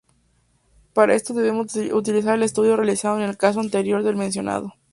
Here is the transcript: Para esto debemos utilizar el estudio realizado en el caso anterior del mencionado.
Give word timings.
Para 0.95 1.13
esto 1.13 1.35
debemos 1.35 1.75
utilizar 1.75 2.33
el 2.35 2.41
estudio 2.41 2.75
realizado 2.75 3.17
en 3.17 3.29
el 3.29 3.37
caso 3.37 3.59
anterior 3.59 4.01
del 4.01 4.15
mencionado. 4.15 4.73